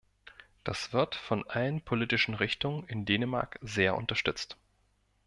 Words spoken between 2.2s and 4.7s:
Richtungen in Dänemark sehr unterstützt.